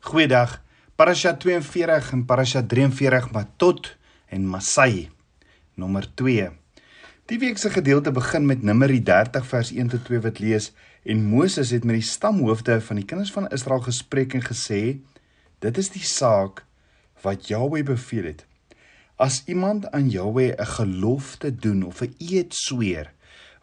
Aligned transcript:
Goeiedag. 0.00 0.62
Parasha 0.96 1.32
42 1.34 2.12
en 2.12 2.24
Parasha 2.24 2.62
43 2.62 3.30
Matot 3.32 3.96
en 4.28 4.46
Masai. 4.46 5.10
Nommer 5.74 6.06
2. 6.14 6.50
Die 7.26 7.38
week 7.38 7.58
se 7.58 7.70
gedeelte 7.70 8.12
begin 8.12 8.46
met 8.46 8.62
Numeri 8.62 9.00
30 9.02 9.46
vers 9.46 9.72
1 9.72 9.88
tot 9.88 10.04
2 10.04 10.20
wat 10.20 10.38
lees 10.38 10.70
en 11.02 11.24
Moses 11.24 11.72
het 11.74 11.84
met 11.84 11.98
die 11.98 12.06
stamhoofde 12.06 12.78
van 12.80 13.00
die 13.00 13.04
kinders 13.04 13.32
van 13.34 13.48
Israel 13.48 13.82
gespreek 13.82 14.36
en 14.38 14.44
gesê: 14.46 15.00
Dit 15.58 15.78
is 15.78 15.90
die 15.90 16.04
saak 16.04 16.62
wat 17.24 17.48
Jahweh 17.48 17.82
beveel 17.84 18.30
het. 18.30 18.46
As 19.16 19.42
iemand 19.46 19.90
aan 19.90 20.10
Jahweh 20.10 20.54
'n 20.54 20.66
gelofte 20.76 21.50
doen 21.50 21.82
of 21.82 22.02
'n 22.02 22.14
eed 22.18 22.54
sweer 22.54 23.10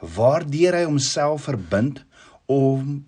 waardeur 0.04 0.76
hy 0.76 0.84
homself 0.84 1.48
verbind 1.48 2.04
om 2.46 3.06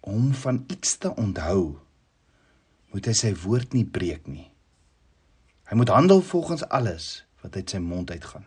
hom 0.00 0.32
van 0.32 0.64
iets 0.72 0.96
te 0.98 1.10
onthou, 1.14 1.76
moet 2.96 3.10
hy 3.10 3.12
sy 3.12 3.34
woord 3.44 3.74
nie 3.76 3.84
breek 3.84 4.24
nie. 4.30 4.48
Hy 5.68 5.76
moet 5.76 5.92
handel 5.92 6.22
volgens 6.24 6.64
alles 6.72 7.26
wat 7.42 7.58
uit 7.58 7.70
sy 7.70 7.80
mond 7.82 8.10
uitgaan. 8.10 8.46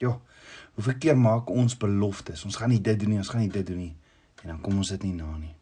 Ja, 0.00 0.14
hoeveel 0.78 0.96
keer 1.02 1.18
maak 1.18 1.50
ons 1.52 1.76
beloftes? 1.76 2.46
Ons 2.48 2.56
gaan 2.56 2.72
nie 2.72 2.80
dit 2.80 2.96
doen 2.96 3.12
nie, 3.12 3.20
ons 3.20 3.28
gaan 3.28 3.44
nie 3.44 3.52
dit 3.52 3.66
doen 3.66 3.82
nie 3.84 3.96
en 4.40 4.54
dan 4.54 4.60
kom 4.64 4.78
ons 4.80 4.88
dit 4.94 5.02
nie 5.04 5.18
na 5.18 5.28
nie. 5.36 5.52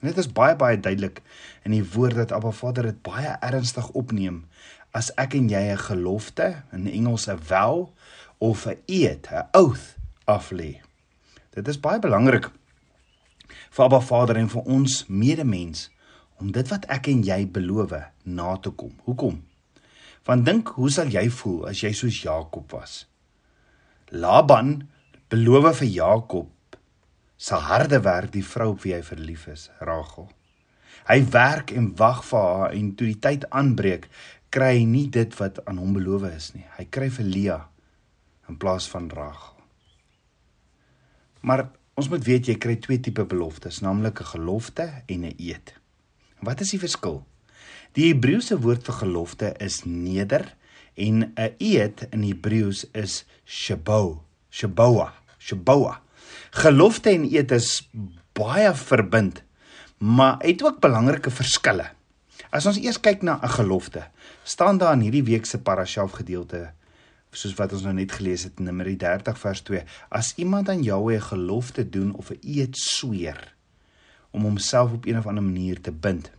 En 0.00 0.08
dit 0.08 0.18
is 0.22 0.30
baie 0.30 0.54
baie 0.54 0.78
duidelik 0.78 1.18
in 1.66 1.74
die 1.74 1.82
woord 1.82 2.20
dat 2.20 2.32
Abba 2.36 2.52
Vader 2.54 2.86
dit 2.92 3.00
baie 3.02 3.32
ernstig 3.42 3.88
opneem 3.98 4.44
as 4.94 5.10
ek 5.18 5.34
en 5.34 5.50
jy 5.50 5.74
'n 5.74 5.82
gelofte, 5.90 6.62
in 6.72 6.86
Engels 6.86 7.26
'n 7.26 7.38
vow 7.38 7.90
of 8.38 8.66
'n 8.66 8.78
eed, 8.86 9.26
'n 9.26 9.48
oath 9.58 9.98
aflê. 10.24 10.80
Dit 11.50 11.68
is 11.68 11.80
baie 11.80 11.98
belangrik 11.98 12.50
vir 13.70 13.84
Abba 13.84 14.00
Vader 14.00 14.36
en 14.36 14.48
vir 14.48 14.62
ons 14.62 15.04
medemens 15.08 15.90
om 16.40 16.52
dit 16.52 16.68
wat 16.72 16.86
ek 16.88 17.10
en 17.12 17.22
jy 17.24 17.44
beloof 17.52 17.92
na 18.24 18.56
te 18.56 18.72
kom. 18.72 18.92
Hoekom? 19.04 19.42
Want 20.24 20.46
dink, 20.46 20.72
hoe 20.76 20.90
sal 20.92 21.12
jy 21.12 21.28
voel 21.32 21.68
as 21.70 21.82
jy 21.84 21.92
soos 21.96 22.22
Jakob 22.24 22.72
was? 22.72 23.04
Laban 24.10 24.88
beloof 25.30 25.80
vir 25.80 25.88
Jakob 25.88 26.76
sal 27.40 27.62
harde 27.64 28.02
werk 28.04 28.32
die 28.34 28.44
vrou 28.44 28.74
op 28.74 28.82
wie 28.84 28.92
hy 28.92 29.00
verlief 29.04 29.46
is, 29.48 29.70
Rachel. 29.80 30.28
Hy 31.08 31.22
werk 31.32 31.72
en 31.72 31.88
wag 31.96 32.20
vir 32.28 32.44
haar 32.44 32.74
en 32.76 32.90
toe 32.98 33.08
die 33.08 33.20
tyd 33.22 33.46
aanbreek, 33.48 34.10
kry 34.52 34.74
hy 34.80 34.84
nie 34.84 35.06
dit 35.08 35.32
wat 35.38 35.62
aan 35.64 35.80
hom 35.80 35.94
beloof 35.96 36.26
is 36.28 36.50
nie. 36.56 36.66
Hy 36.76 36.84
kry 36.92 37.08
vir 37.14 37.28
Leah 37.30 37.64
in 38.50 38.58
plaas 38.60 38.88
van 38.92 39.08
Rachel. 39.14 39.56
Maar 41.40 41.70
ons 41.96 42.10
moet 42.12 42.24
weet 42.26 42.50
jy 42.50 42.58
kry 42.60 42.76
twee 42.82 43.00
tipe 43.00 43.24
beloftes, 43.24 43.80
naamlik 43.80 44.20
'n 44.20 44.32
gelofte 44.36 44.86
en 45.06 45.24
'n 45.24 45.34
eed. 45.38 45.79
Wat 46.40 46.60
is 46.60 46.72
die 46.72 46.80
verskil? 46.80 47.20
Die 47.98 48.10
Hebreëse 48.10 48.56
woord 48.62 48.86
vir 48.86 48.96
gelofte 49.02 49.52
is 49.60 49.82
neder 49.84 50.46
en 50.96 51.32
'n 51.36 51.54
eed 51.58 52.06
in 52.12 52.22
Hebreëus 52.22 52.84
is 52.94 53.24
shabou, 53.44 54.20
shaboa, 54.50 55.12
shaboa. 55.38 56.00
Gelofte 56.50 57.10
en 57.10 57.24
eed 57.24 57.50
is 57.52 57.88
baie 58.32 58.74
verbind, 58.74 59.42
maar 59.98 60.38
het 60.40 60.62
ook 60.62 60.80
belangrike 60.80 61.30
verskille. 61.30 61.90
As 62.50 62.66
ons 62.66 62.78
eers 62.78 63.00
kyk 63.00 63.22
na 63.22 63.40
'n 63.42 63.48
gelofte, 63.48 64.08
staan 64.44 64.78
daar 64.78 64.92
in 64.92 65.00
hierdie 65.00 65.24
week 65.24 65.46
se 65.46 65.58
parashaf 65.58 66.12
gedeelte 66.12 66.72
soos 67.32 67.54
wat 67.54 67.72
ons 67.72 67.82
nou 67.86 67.94
net 67.94 68.12
gelees 68.12 68.44
het 68.44 68.58
in 68.58 68.64
Numeri 68.64 68.96
30 68.96 69.38
vers 69.38 69.60
2, 69.62 69.84
as 70.10 70.32
iemand 70.36 70.68
aan 70.68 70.82
Jahwe 70.82 71.14
'n 71.14 71.20
gelofte 71.20 71.88
doen 71.88 72.14
of 72.14 72.30
'n 72.30 72.38
eed 72.42 72.76
sweer, 72.76 73.54
om 74.30 74.42
homself 74.42 74.92
op 74.92 75.06
een 75.06 75.18
of 75.18 75.26
ander 75.26 75.42
manier 75.42 75.80
te 75.80 75.92
bind. 75.92 76.30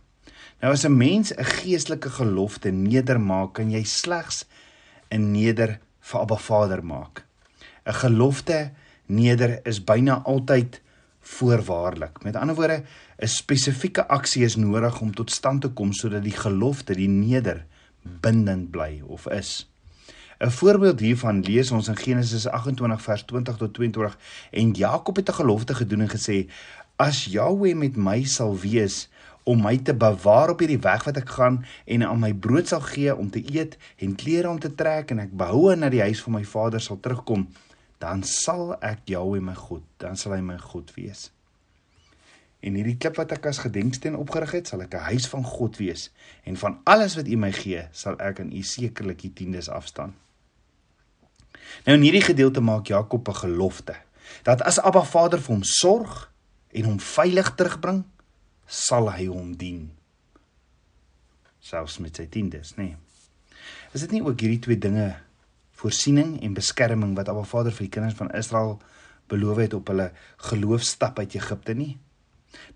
Nou 0.60 0.72
as 0.72 0.84
'n 0.84 0.96
mens 0.96 1.34
'n 1.34 1.44
geestelike 1.44 2.10
gelofte 2.10 2.70
nedermaak, 2.70 3.52
kan 3.52 3.70
jy 3.70 3.84
slegs 3.84 4.44
'n 5.10 5.30
neder 5.30 5.78
vir 6.00 6.20
Abba 6.20 6.36
Vader 6.36 6.84
maak. 6.84 7.24
'n 7.86 7.92
Gelofte 7.92 8.70
neder 9.06 9.66
is 9.66 9.84
byna 9.84 10.22
altyd 10.22 10.80
voorwaardelik. 11.20 12.22
Met 12.22 12.36
ander 12.36 12.54
woorde, 12.54 12.82
'n 13.18 13.26
spesifieke 13.26 14.08
aksie 14.08 14.44
is 14.44 14.56
nodig 14.56 15.00
om 15.00 15.14
tot 15.14 15.30
stand 15.30 15.60
te 15.60 15.68
kom 15.68 15.92
sodat 15.92 16.22
die 16.22 16.36
gelofte, 16.36 16.94
die 16.94 17.08
neder 17.08 17.66
bindend 18.02 18.70
bly 18.70 19.02
of 19.06 19.28
is. 19.28 19.72
'n 20.42 20.50
Voorbeeld 20.50 21.00
hiervan 21.00 21.40
lees 21.40 21.70
ons 21.70 21.88
in 21.88 21.96
Genesis 21.96 22.46
28 22.46 23.02
vers 23.02 23.22
20 23.22 23.56
tot 23.56 23.74
22 23.74 24.18
en 24.50 24.70
Jakob 24.70 25.16
het 25.16 25.28
'n 25.28 25.32
gelofte 25.32 25.74
gedoen 25.74 26.00
en 26.00 26.10
gesê: 26.10 26.50
As 26.96 27.24
Jahweh 27.24 27.74
met 27.74 27.96
my 27.96 28.22
sal 28.24 28.58
wees 28.58 29.08
om 29.44 29.62
my 29.62 29.76
te 29.78 29.94
bewaar 29.94 30.52
op 30.52 30.62
hierdie 30.62 30.80
weg 30.82 31.04
wat 31.08 31.18
ek 31.18 31.34
gaan 31.34 31.64
en 31.86 32.04
aan 32.06 32.20
my 32.22 32.32
brood 32.34 32.68
sal 32.68 32.82
gee 32.84 33.14
om 33.14 33.30
te 33.30 33.42
eet 33.42 33.76
en 33.98 34.14
klere 34.14 34.50
om 34.50 34.60
te 34.62 34.70
trek 34.74 35.10
en 35.10 35.24
ek 35.24 35.34
behoue 35.34 35.74
na 35.76 35.90
die 35.90 36.04
huis 36.04 36.22
van 36.22 36.38
my 36.38 36.44
vader 36.46 36.80
sal 36.80 37.00
terugkom, 37.02 37.48
dan 37.98 38.22
sal 38.26 38.76
ek 38.80 39.06
Jahweh 39.10 39.42
my 39.42 39.54
God, 39.58 39.82
dan 39.98 40.18
sal 40.18 40.36
hy 40.36 40.42
my 40.44 40.58
God 40.62 40.94
wees. 40.94 41.30
En 42.62 42.76
hierdie 42.78 42.94
klip 43.02 43.18
wat 43.18 43.32
ek 43.34 43.48
as 43.50 43.58
gedenksteen 43.64 44.14
opgerig 44.14 44.54
het, 44.54 44.70
sal 44.70 44.82
ek 44.84 44.94
'n 44.94 45.10
huis 45.10 45.26
van 45.26 45.42
God 45.44 45.76
wees 45.82 46.10
en 46.46 46.56
van 46.56 46.78
alles 46.84 47.16
wat 47.18 47.26
U 47.26 47.36
my 47.36 47.50
gee, 47.50 47.88
sal 47.90 48.14
ek 48.20 48.40
aan 48.40 48.52
U 48.54 48.62
sekerlik 48.62 49.22
die 49.22 49.32
tiendes 49.32 49.68
afstaan. 49.68 50.14
Nou 51.86 51.96
in 51.96 52.06
hierdie 52.06 52.22
gedeelte 52.22 52.60
maak 52.60 52.86
Jakob 52.86 53.28
'n 53.28 53.34
gelofte 53.34 53.96
dat 54.42 54.62
as 54.62 54.78
Abba 54.78 55.02
Vader 55.02 55.40
vir 55.40 55.54
hom 55.54 55.62
sorg, 55.62 56.31
en 56.72 56.88
hom 56.88 57.00
veilig 57.00 57.54
terugbring, 57.54 58.02
sal 58.66 59.10
hy 59.12 59.26
hom 59.28 59.52
dien. 59.56 59.90
Selfs 61.62 61.98
met 62.02 62.16
sy 62.16 62.26
tiendes, 62.32 62.74
nê. 62.78 62.92
Nee. 62.92 62.96
Is 63.92 64.00
dit 64.06 64.14
nie 64.16 64.22
ook 64.24 64.40
hierdie 64.40 64.62
twee 64.64 64.80
dinge 64.80 65.10
voorsiening 65.82 66.38
en 66.42 66.56
beskerming 66.56 67.12
wat 67.18 67.28
Abba 67.28 67.44
Vader 67.48 67.74
vir 67.76 67.86
die 67.86 67.92
kinders 67.92 68.16
van 68.16 68.32
Israel 68.36 68.78
beloof 69.28 69.60
het 69.60 69.76
op 69.76 69.92
hulle 69.92 70.08
geloofstap 70.48 71.20
uit 71.20 71.36
Egipte 71.36 71.76
nie? 71.76 71.92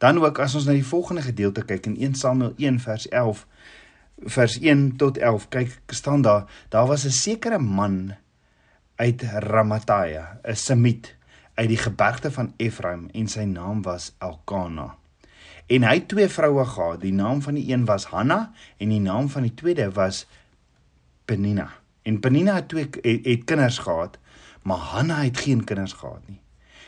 Dan 0.00 0.20
ook 0.20 0.38
as 0.44 0.54
ons 0.56 0.68
na 0.68 0.76
die 0.76 0.86
volgende 0.86 1.24
gedeelte 1.24 1.64
kyk 1.64 1.88
in 1.88 1.96
1 1.96 2.20
Samuel 2.20 2.54
1 2.60 2.80
vers 2.84 3.08
11 3.08 3.46
vers 4.32 4.58
1 4.60 4.84
tot 5.00 5.18
11 5.20 5.48
kyk 5.52 5.74
staan 5.92 6.22
daar 6.24 6.46
daar 6.72 6.86
was 6.88 7.04
'n 7.04 7.12
sekere 7.12 7.58
man 7.58 8.14
uit 8.96 9.22
Ramataia 9.22 10.40
'n 10.44 10.56
Semit 10.56 11.15
uit 11.56 11.68
die 11.68 11.80
gebergte 11.80 12.30
van 12.30 12.52
Efraim 12.60 13.08
en 13.16 13.28
sy 13.32 13.44
naam 13.48 13.82
was 13.82 14.12
Elkana. 14.20 14.92
En 15.66 15.82
hy 15.82 15.94
het 15.98 16.08
twee 16.08 16.28
vroue 16.28 16.64
gehad. 16.68 17.00
Die 17.02 17.14
naam 17.16 17.40
van 17.42 17.56
die 17.58 17.72
een 17.72 17.84
was 17.88 18.04
Hanna 18.12 18.52
en 18.76 18.92
die 18.92 19.00
naam 19.00 19.28
van 19.32 19.42
die 19.48 19.54
tweede 19.54 19.88
was 19.96 20.26
Penina. 21.24 21.70
En 22.02 22.20
Penina 22.20 22.54
het 22.54 22.68
twee 22.68 22.88
het, 23.02 23.24
het 23.26 23.44
kinders 23.44 23.78
gehad, 23.78 24.18
maar 24.62 24.76
Hanna 24.92 25.22
het 25.24 25.38
geen 25.38 25.64
kinders 25.64 25.92
gehad 25.92 26.22
nie. 26.28 26.40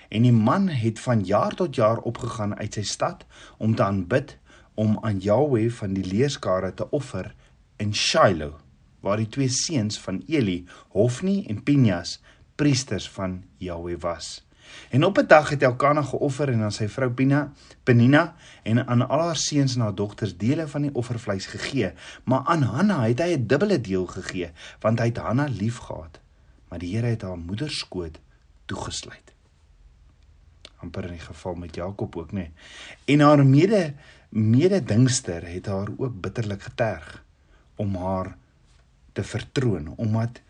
En 0.08 0.22
die 0.22 0.32
man 0.32 0.68
het 0.68 1.00
van 1.00 1.24
jaar 1.24 1.54
tot 1.54 1.74
jaar 1.74 1.98
opgegaan 1.98 2.54
uit 2.56 2.78
sy 2.78 2.84
stad 2.86 3.26
om 3.56 3.74
te 3.74 3.82
aanbid 3.82 4.38
om 4.74 4.98
aan 5.02 5.18
Jahweh 5.18 5.70
van 5.74 5.92
die 5.92 6.06
leerskare 6.06 6.74
te 6.74 6.90
offer 6.90 7.34
in 7.76 7.94
Shiloh, 7.94 8.54
waar 9.00 9.16
die 9.16 9.28
twee 9.28 9.48
seuns 9.48 9.98
van 10.00 10.22
Eli, 10.26 10.66
Hofni 10.94 11.44
en 11.50 11.62
Pinjas, 11.62 12.20
priesters 12.54 13.10
van 13.10 13.42
Jahweh 13.56 13.98
was. 14.00 14.47
En 14.90 15.04
op 15.04 15.18
'n 15.18 15.26
dag 15.26 15.48
het 15.48 15.62
Elkana 15.62 16.02
geoffer 16.02 16.48
en 16.48 16.62
aan 16.62 16.72
sy 16.72 16.88
vrou 16.88 17.10
Pina, 17.10 17.52
Penina 17.82 18.34
en 18.62 18.86
aan 18.86 19.08
al 19.08 19.20
haar 19.20 19.36
seuns 19.36 19.74
en 19.74 19.80
haar 19.80 19.94
dogters 19.94 20.36
dele 20.36 20.68
van 20.68 20.82
die 20.82 20.94
offervleis 20.94 21.46
gegee, 21.46 21.92
maar 22.24 22.44
aan 22.44 22.62
Hanna 22.62 23.02
het 23.02 23.18
hy 23.18 23.36
'n 23.36 23.46
dubbele 23.46 23.80
deel 23.80 24.06
gegee, 24.06 24.50
want 24.80 24.98
hy 24.98 25.06
het 25.06 25.16
Hanna 25.16 25.46
liefgehad. 25.50 26.20
Maar 26.68 26.78
die 26.78 26.96
Here 26.96 27.06
het 27.06 27.22
haar 27.22 27.38
moederskoot 27.38 28.20
toegesluit. 28.66 29.32
amper 30.78 31.04
in 31.04 31.16
die 31.16 31.20
geval 31.20 31.54
met 31.54 31.74
Jakob 31.74 32.16
ook 32.16 32.32
nê. 32.32 32.50
En 33.04 33.20
haar 33.20 33.46
mede 33.46 33.94
mededingster 34.28 35.46
het 35.48 35.66
haar 35.66 35.88
ook 35.97 36.21
bitterlik 36.21 36.62
geterg 36.62 37.24
om 37.76 37.97
haar 37.97 38.36
te 39.12 39.24
vertroon 39.24 39.92
omdat 39.97 40.41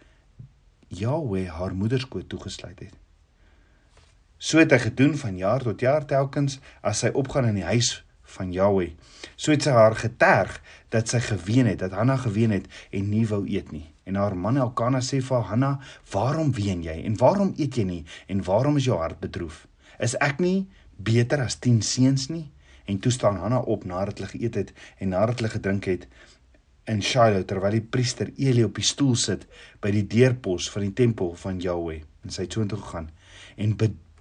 Jahweh 0.89 1.49
haar 1.49 1.75
moederskoot 1.75 2.29
toegesluit 2.29 2.79
het. 2.79 2.95
So 4.39 4.61
het 4.63 4.71
hy 4.71 4.79
gedoen 4.79 5.17
van 5.19 5.37
jaar 5.37 5.65
tot 5.67 5.81
jaar 5.83 6.05
telkens 6.07 6.61
as 6.87 7.03
sy 7.03 7.11
opgaan 7.11 7.49
in 7.51 7.57
die 7.59 7.67
huis 7.67 7.91
van 8.37 8.53
Jahweh. 8.55 8.93
So 9.35 9.51
het 9.51 9.65
sy 9.67 9.73
haar 9.75 9.97
geterg 9.99 10.61
dat 10.95 11.11
sy 11.11 11.19
geween 11.25 11.67
het, 11.67 11.81
dat 11.83 11.97
Hanna 11.99 12.17
geween 12.23 12.55
het 12.55 12.69
en 12.95 13.09
nie 13.11 13.25
wou 13.27 13.43
eet 13.51 13.73
nie. 13.75 13.89
En 14.07 14.15
haar 14.15 14.37
man 14.39 14.57
Elkana 14.57 15.01
sê 15.03 15.19
vir 15.25 15.43
Hanna: 15.51 15.81
"Waarom 16.13 16.53
ween 16.55 16.83
jy 16.87 17.03
en 17.05 17.19
waarom 17.19 17.53
eet 17.57 17.77
jy 17.77 17.85
nie 17.85 18.05
en 18.29 18.45
waarom 18.45 18.77
is 18.77 18.87
jou 18.87 18.99
hart 18.99 19.21
bedroef? 19.21 19.67
Is 19.99 20.15
ek 20.15 20.39
nie 20.39 20.69
beter 20.97 21.43
as 21.43 21.59
10 21.59 21.83
seuns 21.83 22.29
nie?" 22.29 22.47
En 22.87 22.99
toe 22.99 23.13
staan 23.13 23.37
Hanna 23.37 23.59
op 23.59 23.85
nadat 23.85 24.19
hulle 24.19 24.31
geëet 24.31 24.55
het 24.55 24.73
en 24.99 25.09
nadat 25.09 25.39
hulle 25.39 25.51
gedrink 25.51 25.85
het 25.85 26.07
in 26.87 27.03
Shiloh 27.03 27.45
terwyl 27.45 27.77
die 27.77 27.85
priester 27.85 28.31
Eli 28.37 28.65
op 28.65 28.75
die 28.75 28.87
stoel 28.87 29.17
sit 29.17 29.47
by 29.83 29.91
die 29.91 30.07
deurpos 30.07 30.71
van 30.71 30.87
die 30.87 30.93
tempel 30.93 31.35
van 31.35 31.61
Jahweh 31.61 32.01
en 32.25 32.31
sy 32.31 32.47
het 32.47 32.53
so 32.53 32.65
intoe 32.65 32.81
gegaan 32.81 33.11
en 33.57 33.77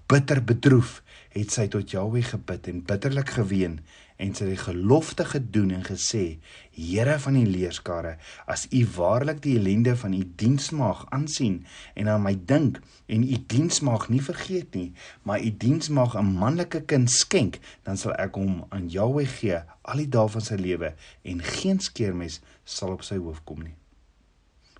bitter 0.07 0.39
bedroef, 0.44 1.01
het 1.36 1.51
sy 1.54 1.68
tot 1.71 1.92
Jahwe 1.92 2.21
gebid 2.24 2.68
en 2.71 2.83
bitterlik 2.88 3.33
geween 3.36 3.81
en 4.18 4.31
sy 4.33 4.48
die 4.50 4.57
gelofte 4.57 5.27
gedoen 5.27 5.74
en 5.75 5.83
gesê: 5.86 6.39
Here 6.74 7.18
van 7.21 7.36
die 7.38 7.45
leerskare, 7.45 8.15
as 8.50 8.65
u 8.74 8.81
waarlik 8.95 9.44
die 9.44 9.57
ellende 9.59 9.94
van 10.00 10.15
u 10.18 10.24
diensmaag 10.39 11.04
aansien 11.13 11.59
en 11.94 12.09
aan 12.09 12.24
my 12.24 12.33
dink 12.50 12.80
en 13.06 13.25
u 13.27 13.38
diensmaag 13.54 14.07
nie 14.09 14.24
vergeet 14.24 14.74
nie, 14.80 14.94
maar 15.24 15.44
u 15.44 15.51
diensmaag 15.51 16.15
'n 16.18 16.33
manlike 16.39 16.81
kind 16.86 17.12
skenk, 17.12 17.60
dan 17.83 17.98
sal 17.98 18.15
ek 18.15 18.36
hom 18.36 18.65
aan 18.69 18.89
Jahwe 18.89 19.25
gee 19.25 19.62
al 19.81 19.98
die 19.98 20.10
dae 20.10 20.27
van 20.27 20.42
sy 20.42 20.56
lewe 20.56 20.95
en 21.24 21.44
geen 21.44 21.80
skeermes 21.80 22.42
sal 22.63 22.92
op 22.92 23.03
sy 23.03 23.18
hoof 23.18 23.44
kom 23.44 23.63
nie. 23.63 23.75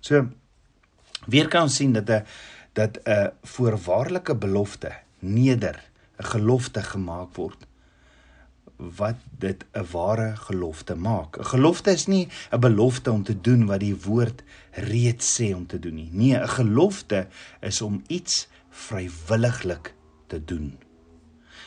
So 0.00 0.28
weer 1.26 1.48
kan 1.48 1.62
ons 1.62 1.76
sien 1.76 1.92
dat 1.92 2.10
'n 2.10 2.24
dat 2.72 2.98
'n 3.06 3.30
voorwaardelike 3.42 4.34
belofte 4.34 5.07
neder 5.18 5.82
'n 6.18 6.24
gelofte 6.24 6.82
gemaak 6.82 7.34
word 7.36 7.66
wat 8.78 9.16
dit 9.38 9.64
'n 9.72 9.86
ware 9.92 10.36
gelofte 10.36 10.94
maak. 10.94 11.38
'n 11.38 11.44
Gelofte 11.44 11.90
is 11.90 12.06
nie 12.06 12.28
'n 12.50 12.60
belofte 12.60 13.10
om 13.10 13.22
te 13.22 13.40
doen 13.40 13.66
wat 13.66 13.80
die 13.80 13.96
woord 13.96 14.42
reeds 14.72 15.40
sê 15.40 15.54
om 15.54 15.66
te 15.66 15.78
doen 15.78 15.94
nie. 15.94 16.10
Nee, 16.12 16.36
'n 16.36 16.48
gelofte 16.48 17.26
is 17.60 17.82
om 17.82 18.02
iets 18.06 18.48
vrywilliglik 18.70 19.94
te 20.26 20.44
doen. 20.44 20.78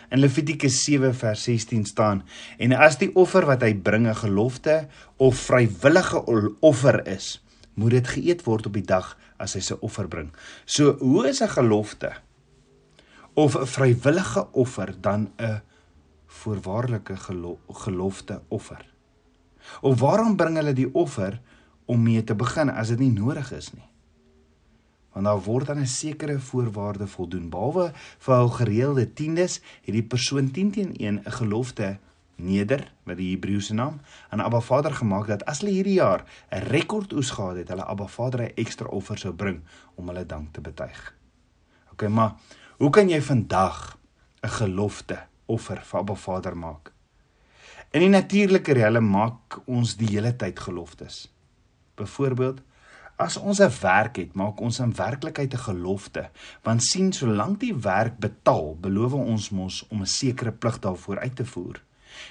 In 0.09 0.19
Levitikus 0.19 0.83
7 0.83 1.15
vers 1.15 1.44
16 1.44 1.86
staan: 1.86 2.24
"En 2.57 2.74
as 2.74 2.97
die 2.97 3.15
offer 3.15 3.45
wat 3.45 3.62
hy 3.62 3.74
bring 3.75 4.07
'n 4.07 4.15
gelofte 4.15 4.88
of 5.18 5.36
vrywillige 5.36 6.24
offer 6.59 7.07
is, 7.07 7.44
moet 7.74 7.92
dit 7.92 8.07
geëet 8.07 8.44
word 8.44 8.65
op 8.65 8.74
die 8.74 8.86
dag 8.86 9.18
as 9.38 9.54
hy 9.54 9.59
sy 9.59 9.74
offer 9.80 10.07
bring." 10.07 10.31
So, 10.65 10.95
hoe 11.00 11.27
is 11.27 11.42
'n 11.42 11.47
gelofte 11.47 12.12
of 13.33 13.56
'n 13.56 13.66
vrywillige 13.66 14.48
offer 14.51 14.95
dan 15.01 15.31
'n 15.38 15.62
voorwaardelike 16.25 17.16
gelo 17.16 17.60
gelofte 17.68 18.42
offer. 18.48 18.94
Of 19.81 20.00
waarom 20.00 20.36
bring 20.36 20.56
hulle 20.56 20.74
die 20.74 20.94
offer 20.94 21.42
om 21.86 22.04
mee 22.04 22.24
te 22.24 22.36
begin 22.36 22.69
as 22.69 22.88
dit 22.88 23.00
nie 23.00 23.12
nodig 23.12 23.51
is 23.51 23.74
nie? 23.74 23.89
Want 25.12 25.25
daar 25.25 25.42
word 25.44 25.69
aan 25.69 25.80
'n 25.80 25.88
sekere 25.88 26.39
voorwaarde 26.39 27.07
voldoen. 27.07 27.50
Behalwe 27.50 27.92
vir 28.18 28.36
hul 28.36 28.50
gereelde 28.50 29.13
tiendes, 29.13 29.62
het 29.81 29.94
die 29.94 30.04
persoon 30.04 30.51
10 30.51 30.72
teen 30.72 30.94
1 30.98 31.22
'n 31.25 31.31
gelofte 31.31 32.00
neder 32.36 32.94
wat 33.04 33.18
die 33.18 33.31
Hebreëse 33.36 33.74
naam 33.74 34.00
aan 34.30 34.42
Abba 34.42 34.60
Vader 34.60 34.94
gemaak 34.94 35.28
dat 35.28 35.45
as 35.45 35.60
hulle 35.62 35.72
hierdie 35.72 36.00
jaar 36.00 36.25
'n 36.50 36.63
rekord 36.74 37.13
oes 37.13 37.30
gehad 37.30 37.56
het, 37.56 37.68
hulle 37.68 37.86
Abba 37.86 38.07
Vader 38.07 38.42
'n 38.42 38.51
ekstra 38.56 38.88
offer 38.88 39.18
sou 39.18 39.33
bring 39.33 39.62
om 39.95 40.07
hulle 40.07 40.25
dank 40.25 40.54
te 40.54 40.62
betuig. 40.62 41.16
OK, 41.92 42.07
maar 42.07 42.33
hoe 42.81 42.89
kan 42.89 43.10
jy 43.10 43.19
vandag 43.22 43.98
'n 44.42 44.50
gelofte 44.50 45.18
offer 45.45 45.81
vir 45.86 46.00
Abba 46.00 46.16
Vader 46.16 46.57
maak. 46.57 46.92
In 47.92 48.00
die 48.00 48.10
natuurlike 48.10 48.74
reële 48.74 49.00
maak 49.00 49.60
ons 49.66 49.98
die 49.98 50.07
hele 50.07 50.36
tyd 50.36 50.60
geloftes. 50.60 51.30
Byvoorbeeld, 51.95 52.62
as 53.18 53.38
ons 53.38 53.60
'n 53.62 53.69
werk 53.81 54.16
het, 54.16 54.33
maak 54.33 54.60
ons 54.60 54.80
in 54.80 54.95
werklikheid 54.95 55.54
'n 55.54 55.57
gelofte, 55.57 56.30
want 56.63 56.83
sien 56.83 57.13
solank 57.13 57.60
die 57.60 57.75
werk 57.75 58.18
betaal, 58.18 58.75
beloof 58.75 59.13
ons 59.13 59.50
mos 59.50 59.88
om 59.89 60.01
'n 60.01 60.06
sekere 60.06 60.51
plig 60.51 60.80
daarvoor 60.80 61.19
uit 61.19 61.36
te 61.36 61.45
voer. 61.45 61.83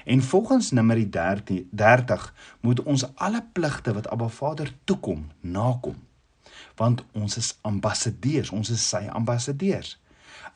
En 0.05 0.23
volgens 0.23 0.70
Numeri 0.70 1.11
30, 1.11 1.62
30 1.70 2.35
moet 2.61 2.82
ons 2.82 3.14
alle 3.14 3.44
pligte 3.52 3.93
wat 3.93 4.08
Abba 4.08 4.29
Vader 4.29 4.75
toekom, 4.85 5.31
nakom. 5.41 5.97
Want 6.75 7.05
ons 7.12 7.37
is 7.37 7.58
ambassadeurs, 7.61 8.50
ons 8.50 8.70
is 8.70 8.88
sy 8.88 9.06
ambassadeurs. 9.08 10.00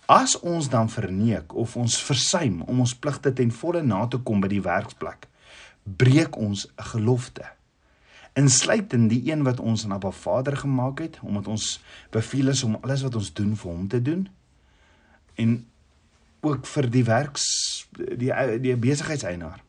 As 0.07 0.37
ons 0.41 0.69
dan 0.69 0.91
verneek 0.91 1.55
of 1.55 1.77
ons 1.77 1.97
versuim 2.05 2.63
om 2.63 2.81
ons 2.85 2.95
pligte 2.95 3.33
ten 3.33 3.53
volle 3.53 3.83
na 3.83 4.07
te 4.07 4.21
kom 4.21 4.41
by 4.45 4.51
die 4.53 4.63
werksplek, 4.65 5.29
breek 5.85 6.37
ons 6.37 6.67
'n 6.67 6.83
gelofte. 6.93 7.45
Insluitend 8.35 9.11
die 9.11 9.31
een 9.31 9.43
wat 9.43 9.61
ons 9.61 9.85
aan 9.85 9.93
Abba 9.93 10.11
Vader 10.11 10.57
gemaak 10.57 10.99
het, 10.99 11.19
omdat 11.23 11.47
ons 11.47 11.81
beveel 12.11 12.49
is 12.49 12.63
om 12.63 12.79
alles 12.83 13.03
wat 13.03 13.15
ons 13.15 13.33
doen 13.33 13.57
vir 13.57 13.71
hom 13.71 13.89
te 13.89 14.03
doen 14.03 14.29
en 15.35 15.67
ook 16.41 16.67
vir 16.67 16.91
die 16.91 17.05
werks 17.05 17.45
die 17.91 18.33
die 18.61 18.77
besigheidseienaar. 18.77 19.63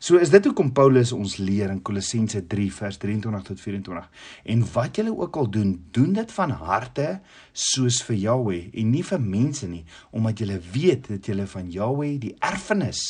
So 0.00 0.16
is 0.16 0.30
dit 0.32 0.46
hoekom 0.48 0.70
Paulus 0.72 1.10
ons 1.12 1.34
leer 1.36 1.68
in 1.68 1.82
Kolossense 1.84 2.40
3 2.48 2.70
vers 2.72 2.96
23 2.96 3.42
tot 3.50 3.58
24. 3.60 4.06
En 4.48 4.62
wat 4.72 4.96
julle 4.96 5.12
ook 5.12 5.34
al 5.36 5.50
doen, 5.52 5.74
doen 5.92 6.14
dit 6.16 6.30
van 6.32 6.54
harte 6.56 7.08
soos 7.52 7.98
vir 8.08 8.16
Jahwe 8.16 8.60
en 8.80 8.88
nie 8.94 9.02
vir 9.04 9.20
mense 9.20 9.68
nie, 9.68 9.82
omdat 10.16 10.40
julle 10.40 10.56
weet 10.72 11.10
dat 11.12 11.28
julle 11.28 11.44
van 11.52 11.68
Jahwe 11.68 12.14
die 12.22 12.32
erfenis 12.40 13.02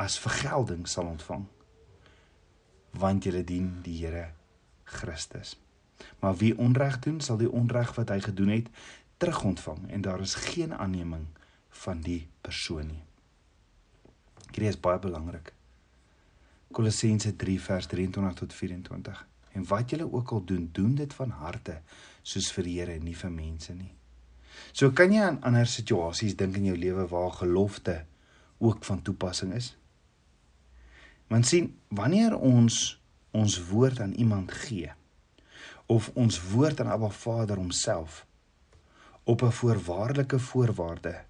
as 0.00 0.16
vergelding 0.24 0.88
sal 0.88 1.10
ontvang. 1.12 1.44
Want 2.96 3.28
julle 3.28 3.44
dien 3.44 3.68
die 3.84 3.98
Here 4.00 4.30
Christus. 4.88 5.52
Maar 6.24 6.40
wie 6.40 6.54
onreg 6.56 6.96
doen, 7.04 7.20
sal 7.20 7.36
die 7.36 7.52
onreg 7.52 7.92
wat 8.00 8.14
hy 8.14 8.22
gedoen 8.24 8.54
het 8.56 8.72
terugontvang 9.20 9.84
en 9.92 10.08
daar 10.08 10.24
is 10.24 10.38
geen 10.48 10.72
aanneming 10.72 11.28
van 11.84 12.00
die 12.00 12.22
persoon 12.40 12.88
nie. 12.88 13.04
Dit 14.48 14.64
is 14.64 14.80
baie 14.80 14.96
belangrik. 14.96 15.57
Kolossense 16.72 17.36
3 17.36 17.60
vers 17.60 17.86
23 17.86 18.34
tot 18.34 18.54
24. 18.54 19.26
En 19.52 19.64
wat 19.66 19.90
julle 19.90 20.12
ook 20.12 20.30
al 20.30 20.44
doen, 20.44 20.68
doen 20.72 20.94
dit 20.94 21.14
van 21.14 21.30
harte 21.30 21.80
soos 22.22 22.50
vir 22.52 22.64
die 22.64 22.76
Here 22.80 22.92
en 22.92 23.04
nie 23.04 23.16
vir 23.16 23.32
mense 23.32 23.74
nie. 23.74 23.94
So 24.72 24.90
kan 24.92 25.12
jy 25.12 25.22
aan 25.22 25.40
ander 25.46 25.66
situasies 25.66 26.36
dink 26.36 26.58
in 26.58 26.68
jou 26.68 26.76
lewe 26.76 27.06
waar 27.08 27.32
gelofte 27.40 28.04
ook 28.58 28.84
van 28.84 29.02
toepassing 29.02 29.54
is. 29.54 29.76
Want 31.28 31.46
sien, 31.46 31.74
wanneer 31.88 32.36
ons 32.36 32.96
ons 33.30 33.58
woord 33.68 34.00
aan 34.00 34.12
iemand 34.16 34.52
gee 34.64 34.90
of 35.86 36.10
ons 36.14 36.40
woord 36.50 36.80
aan 36.80 36.90
Abba 36.92 37.08
Vader 37.08 37.56
homself 37.56 38.26
op 39.24 39.42
'n 39.42 39.52
voorwaardelike 39.52 40.38
voorwaarde, 40.38 41.24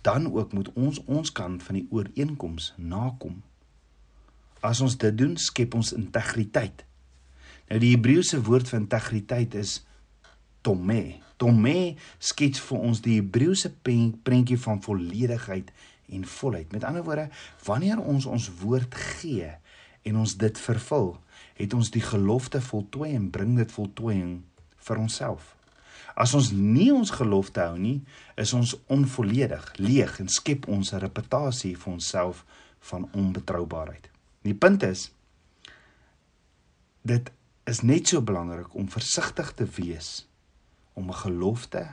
dan 0.00 0.32
ook 0.32 0.52
moet 0.52 0.72
ons 0.72 1.04
ons 1.04 1.32
kant 1.32 1.62
van 1.62 1.74
die 1.74 1.86
ooreenkoms 1.90 2.74
nakom. 2.76 3.42
As 4.64 4.80
ons 4.80 4.96
dit 4.96 5.16
doen, 5.16 5.36
skep 5.36 5.74
ons 5.76 5.92
integriteit. 5.96 6.84
Nou 7.68 7.80
die 7.80 7.92
Hebreëse 7.94 8.40
woord 8.44 8.70
vir 8.70 8.80
integriteit 8.80 9.56
is 9.60 9.82
tome. 10.64 11.20
Tome 11.40 11.96
skets 12.22 12.62
vir 12.64 12.86
ons 12.88 13.02
die 13.04 13.18
Hebreëse 13.18 13.72
prentjie 13.84 14.60
van 14.60 14.80
volledigheid 14.84 15.72
en 16.14 16.24
volheid. 16.28 16.72
Met 16.72 16.86
ander 16.88 17.04
woorde, 17.04 17.28
wanneer 17.66 18.00
ons 18.00 18.26
ons 18.26 18.48
woord 18.62 18.94
gee 19.18 19.50
en 20.04 20.20
ons 20.20 20.36
dit 20.40 20.60
vervul, 20.60 21.14
het 21.58 21.74
ons 21.76 21.90
die 21.92 22.04
gelofte 22.04 22.60
voltooi 22.60 23.12
en 23.16 23.30
bring 23.32 23.56
dit 23.56 23.72
voltooiing 23.72 24.38
vir 24.88 25.00
onsself. 25.00 25.52
As 26.14 26.34
ons 26.36 26.52
nie 26.54 26.92
ons 26.94 27.10
gelofte 27.10 27.64
hou 27.64 27.78
nie, 27.80 27.98
is 28.38 28.52
ons 28.54 28.76
onvolledig, 28.92 29.72
leeg 29.80 30.20
en 30.22 30.28
skep 30.28 30.68
ons 30.68 30.92
'n 30.92 31.02
reputasie 31.02 31.74
vir 31.76 31.92
onsself 31.92 32.44
van 32.80 33.08
onbetroubaarheid. 33.12 34.13
Die 34.44 34.54
punt 34.54 34.82
is 34.84 35.08
dit 37.04 37.30
is 37.68 37.80
net 37.80 38.08
so 38.08 38.20
belangrik 38.20 38.74
om 38.76 38.88
versigtig 38.92 39.52
te 39.56 39.64
wees 39.76 40.28
om 40.92 41.08
'n 41.08 41.20
gelofte 41.20 41.84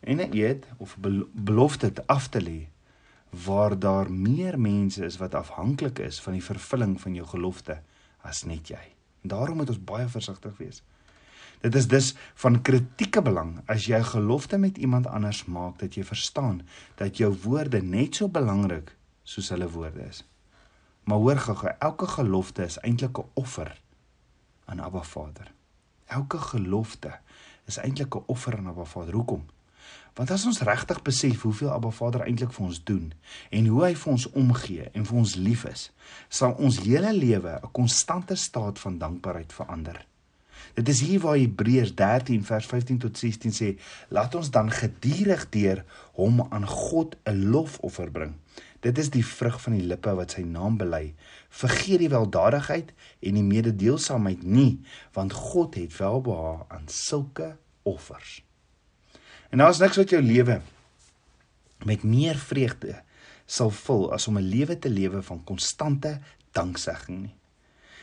en 0.00 0.20
'n 0.20 0.34
eed 0.34 0.66
of 0.76 0.96
belofte 1.32 1.92
te 1.92 2.06
af 2.06 2.28
te 2.28 2.40
lê 2.40 2.68
waar 3.30 3.78
daar 3.78 4.10
meer 4.12 4.60
mense 4.60 5.04
is 5.04 5.16
wat 5.16 5.34
afhanklik 5.34 5.98
is 5.98 6.20
van 6.20 6.32
die 6.32 6.44
vervulling 6.44 7.00
van 7.00 7.14
jou 7.14 7.26
gelofte 7.26 7.82
as 8.20 8.44
net 8.44 8.68
jy. 8.68 8.94
Daarom 9.22 9.56
moet 9.56 9.68
ons 9.68 9.84
baie 9.84 10.08
versigtig 10.08 10.56
wees. 10.56 10.82
Dit 11.60 11.74
is 11.74 11.88
dus 11.88 12.14
van 12.34 12.62
kritieke 12.62 13.22
belang 13.22 13.60
as 13.66 13.86
jy 13.86 13.98
'n 13.98 14.04
gelofte 14.04 14.58
met 14.58 14.78
iemand 14.78 15.06
anders 15.06 15.44
maak 15.44 15.78
dat 15.78 15.94
jy 15.94 16.04
verstaan 16.04 16.62
dat 16.94 17.16
jou 17.16 17.36
woorde 17.42 17.82
net 17.82 18.14
so 18.14 18.28
belangrik 18.28 18.96
soos 19.22 19.48
hulle 19.48 19.70
woorde 19.70 20.06
is. 20.08 20.24
Maar 21.04 21.18
hoor 21.18 21.38
gou, 21.38 21.72
elke 21.78 22.06
gelofte 22.06 22.62
is 22.64 22.78
eintlik 22.78 23.18
'n 23.18 23.30
offer 23.34 23.80
aan 24.64 24.80
Abba 24.80 25.02
Vader. 25.02 25.52
Elke 26.06 26.38
gelofte 26.38 27.18
is 27.64 27.76
eintlik 27.76 28.14
'n 28.14 28.22
offer 28.26 28.56
aan 28.56 28.68
Abba 28.68 28.84
Vader. 28.84 29.14
Hoekom? 29.14 29.46
Want 30.14 30.30
as 30.30 30.46
ons 30.46 30.60
regtig 30.60 31.02
besef 31.02 31.42
hoeveel 31.42 31.70
Abba 31.70 31.90
Vader 31.90 32.20
eintlik 32.26 32.52
vir 32.52 32.66
ons 32.66 32.84
doen 32.84 33.12
en 33.50 33.66
hoe 33.66 33.84
hy 33.84 33.94
vir 33.94 34.12
ons 34.12 34.26
omgee 34.30 34.90
en 34.92 35.06
vir 35.06 35.16
ons 35.16 35.34
lief 35.34 35.64
is, 35.64 35.90
sal 36.28 36.52
ons 36.58 36.80
hele 36.84 37.12
lewe 37.12 37.60
'n 37.62 37.70
konstante 37.72 38.34
staat 38.34 38.78
van 38.78 38.98
dankbaarheid 38.98 39.52
verander. 39.52 40.06
Dit 40.74 40.88
is 40.88 41.00
hier 41.00 41.20
waar 41.20 41.36
Hebreërs 41.36 41.94
13 41.94 42.44
vers 42.44 42.66
15 42.66 42.98
tot 42.98 43.18
16 43.18 43.52
sê: 43.52 43.78
"Laat 44.08 44.34
ons 44.34 44.50
dan 44.50 44.70
geduldig 44.70 45.48
deur 45.48 45.84
hom 46.12 46.46
aan 46.50 46.66
God 46.66 47.16
'n 47.24 47.50
lofoffer 47.50 48.10
bring." 48.10 48.34
Dit 48.80 48.98
is 48.98 49.10
die 49.12 49.24
vrug 49.26 49.58
van 49.60 49.76
die 49.76 49.84
lippe 49.84 50.12
wat 50.16 50.36
sy 50.36 50.42
naam 50.48 50.78
bely. 50.80 51.12
Vergeet 51.52 52.00
die 52.00 52.12
weldadigheid 52.12 52.94
en 53.20 53.36
die 53.36 53.44
mededeelsaamheid 53.44 54.42
nie, 54.42 54.80
want 55.16 55.36
God 55.36 55.76
het 55.76 55.96
welbehae 55.98 56.64
aan 56.72 56.88
sulke 56.88 57.56
offers. 57.82 58.40
En 59.50 59.60
daar's 59.60 59.82
niks 59.82 59.98
wat 60.00 60.14
jou 60.14 60.22
lewe 60.22 60.60
met 61.84 62.02
meer 62.04 62.38
vreugde 62.38 63.00
sal 63.50 63.72
vul 63.74 64.12
as 64.14 64.28
om 64.28 64.38
'n 64.38 64.48
lewe 64.48 64.78
te 64.78 64.88
lewe 64.88 65.22
van 65.22 65.44
konstante 65.44 66.20
danksegging 66.52 67.20
nie. 67.22 67.34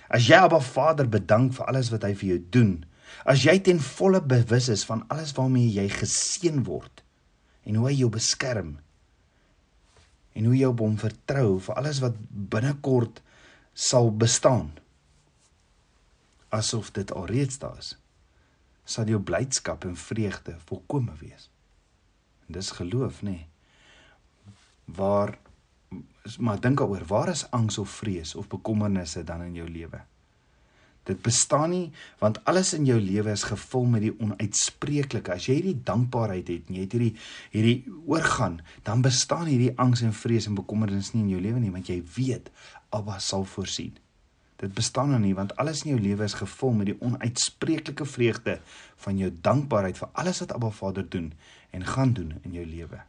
As 0.10 0.28
jy 0.28 0.36
Abba 0.36 0.60
Vader 0.60 1.10
bedank 1.10 1.54
vir 1.54 1.66
alles 1.66 1.90
wat 1.90 2.04
hy 2.04 2.14
vir 2.14 2.30
jou 2.30 2.46
doen, 2.50 2.86
as 3.26 3.44
jy 3.44 3.60
ten 3.60 3.80
volle 3.80 4.22
bewus 4.22 4.70
is 4.70 4.86
van 4.86 5.04
alles 5.08 5.32
waarmee 5.32 5.72
jy 5.72 5.90
geseën 5.90 6.64
word 6.64 7.04
en 7.64 7.76
hoe 7.76 7.88
hy 7.88 7.94
jou 7.94 8.10
beskerm 8.10 8.78
en 10.38 10.50
hoe 10.50 10.58
jy 10.58 10.70
op 10.70 10.84
hom 10.86 10.98
vertrou 11.02 11.58
vir 11.68 11.80
alles 11.82 12.02
wat 12.04 12.20
binnekort 12.56 13.22
sal 13.74 14.12
bestaan 14.26 14.72
asof 16.54 16.94
dit 16.96 17.12
alreeds 17.12 17.60
daar 17.64 17.82
is 17.82 17.96
sal 18.88 19.10
jou 19.12 19.20
blydskap 19.20 19.86
en 19.90 20.00
vreugde 20.00 20.56
volkome 20.70 21.18
wees 21.20 21.50
en 22.48 22.60
dis 22.60 22.74
geloof 22.80 23.22
nê 23.26 23.36
nee 23.36 23.46
waar 24.88 25.38
maar 26.40 26.60
dink 26.60 26.78
daaroor, 26.78 27.06
waar 27.08 27.30
is 27.30 27.50
angs 27.52 27.78
of 27.78 27.90
vrees 27.90 28.36
of 28.36 28.48
bekommernisse 28.48 29.24
dan 29.24 29.42
in 29.42 29.54
jou 29.54 29.70
lewe? 29.70 30.02
Dit 31.08 31.22
bestaan 31.24 31.72
nie 31.72 31.92
want 32.20 32.40
alles 32.46 32.74
in 32.76 32.88
jou 32.88 32.98
lewe 33.00 33.32
is 33.32 33.46
gevul 33.48 33.86
met 33.88 34.04
die 34.04 34.14
onuitspreeklike. 34.14 35.38
As 35.38 35.48
jy 35.48 35.60
hierdie 35.60 35.78
dankbaarheid 35.88 36.50
het 36.52 36.74
jy 36.74 36.84
het 36.84 36.96
hierdie 36.98 37.14
hierdie 37.54 37.78
oorgaan, 38.06 38.60
dan 38.88 39.06
bestaan 39.06 39.48
hierdie 39.48 39.72
angs 39.80 40.04
en 40.04 40.16
vrees 40.16 40.50
en 40.50 40.58
bekommernis 40.58 41.14
nie 41.14 41.24
in 41.24 41.32
jou 41.36 41.46
lewe 41.46 41.64
nie 41.64 41.72
want 41.72 41.92
jy 41.92 42.02
weet 42.18 42.52
Abba 42.96 43.20
sal 43.24 43.48
voorsien. 43.48 43.96
Dit 44.58 44.74
bestaan 44.74 45.12
nou 45.14 45.20
nie 45.22 45.36
want 45.38 45.56
alles 45.62 45.84
in 45.86 45.94
jou 45.94 46.02
lewe 46.02 46.26
is 46.26 46.36
gevul 46.40 46.74
met 46.76 46.90
die 46.90 46.98
onuitspreeklike 47.00 48.08
vreugde 48.10 48.58
van 49.06 49.20
jou 49.22 49.30
dankbaarheid 49.32 50.00
vir 50.00 50.10
alles 50.14 50.42
wat 50.44 50.56
Abba 50.56 50.72
Vader 50.74 51.06
doen 51.10 51.32
en 51.72 51.86
gaan 51.86 52.14
doen 52.18 52.34
in 52.44 52.58
jou 52.58 52.66
lewe. 52.66 53.04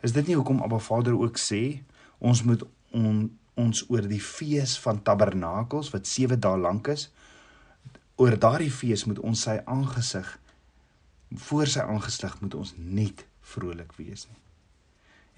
Is 0.00 0.14
dit 0.16 0.30
nie 0.30 0.38
hoekom 0.38 0.62
Abba 0.62 0.78
Vader 0.78 1.18
ook 1.18 1.40
sê 1.40 1.82
ons 2.18 2.44
moet 2.46 2.62
on, 2.96 3.26
ons 3.60 3.84
oor 3.88 4.06
die 4.08 4.22
fees 4.24 4.76
van 4.84 5.02
Tabernakels 5.06 5.92
wat 5.94 6.08
7 6.08 6.40
dae 6.40 6.58
lank 6.58 6.90
is 6.94 7.08
oor 8.20 8.36
daardie 8.36 8.72
fees 8.72 9.06
moet 9.08 9.20
ons 9.24 9.46
sy 9.46 9.56
aangesig 9.64 10.28
voor 11.48 11.70
sy 11.70 11.84
aangesig 11.86 12.36
moet 12.42 12.54
ons 12.58 12.74
net 12.76 13.24
vrolik 13.52 13.92
wees 13.98 14.26
nie. 14.28 14.38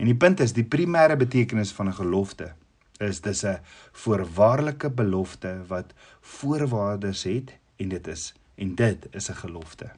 En 0.00 0.08
die 0.08 0.18
punt 0.18 0.40
is 0.40 0.54
die 0.56 0.66
primêre 0.66 1.16
betekenis 1.20 1.72
van 1.76 1.88
'n 1.88 2.00
gelofte 2.00 2.54
is 3.00 3.20
dis 3.20 3.44
'n 3.44 3.60
voorwaardelike 3.92 4.90
belofte 4.90 5.52
wat 5.68 5.94
voorwaardes 6.20 7.22
het 7.22 7.52
en 7.76 7.88
dit 7.88 8.06
is 8.06 8.34
en 8.56 8.74
dit 8.74 9.06
is 9.10 9.30
'n 9.30 9.34
gelofte. 9.44 9.90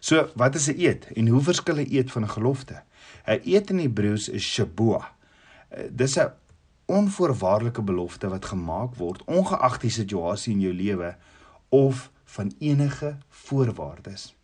So, 0.00 0.30
wat 0.34 0.54
is 0.54 0.68
'n 0.68 0.80
eed 0.80 1.06
en 1.14 1.28
hoe 1.28 1.42
verskil 1.42 1.76
'n 1.76 1.86
eed 1.90 2.10
van 2.10 2.22
'n 2.22 2.28
gelofte? 2.28 2.82
'n 3.26 3.40
Eed 3.44 3.70
in 3.70 3.78
Hebreëus 3.78 4.28
is 4.28 4.44
shabua. 4.54 5.14
Eh, 5.68 5.84
dis 5.90 6.18
'n 6.18 6.30
onvoorwaardelike 6.86 7.82
belofte 7.82 8.28
wat 8.28 8.44
gemaak 8.44 8.94
word 8.94 9.24
ongeag 9.24 9.78
die 9.82 9.90
situasie 9.90 10.52
in 10.54 10.60
jou 10.60 10.72
lewe 10.74 11.14
of 11.68 12.10
van 12.24 12.52
enige 12.58 13.16
voorwaardes. 13.28 14.34